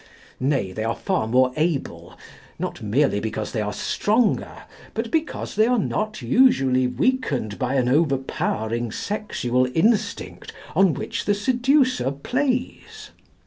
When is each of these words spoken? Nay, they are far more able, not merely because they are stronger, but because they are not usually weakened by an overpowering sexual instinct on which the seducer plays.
Nay, 0.39 0.71
they 0.71 0.83
are 0.83 0.95
far 0.95 1.27
more 1.27 1.53
able, 1.55 2.17
not 2.57 2.81
merely 2.81 3.19
because 3.19 3.51
they 3.51 3.61
are 3.61 3.71
stronger, 3.71 4.63
but 4.95 5.11
because 5.11 5.53
they 5.53 5.67
are 5.67 5.77
not 5.77 6.23
usually 6.23 6.87
weakened 6.87 7.59
by 7.59 7.75
an 7.75 7.87
overpowering 7.87 8.91
sexual 8.91 9.67
instinct 9.75 10.53
on 10.75 10.95
which 10.95 11.25
the 11.25 11.35
seducer 11.35 12.09
plays. 12.09 13.11